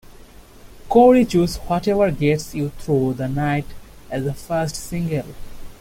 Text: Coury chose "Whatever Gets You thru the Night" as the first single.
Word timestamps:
Coury 0.89 1.25
chose 1.29 1.57
"Whatever 1.57 2.09
Gets 2.09 2.55
You 2.55 2.69
thru 2.69 3.13
the 3.13 3.27
Night" 3.27 3.67
as 4.09 4.23
the 4.23 4.33
first 4.33 4.75
single. 4.75 5.27